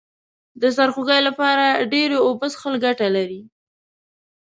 د 0.61 0.63
سرخوږي 0.75 1.19
لپاره 1.27 1.65
ډیرې 1.91 2.17
اوبه 2.25 2.47
څښل 2.53 2.75
گټه 2.85 3.07
لري 3.15 3.41